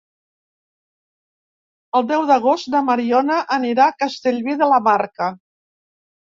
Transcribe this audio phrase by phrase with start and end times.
[1.99, 5.31] El deu d'agost na Mariona anirà a Castellví de la Marca.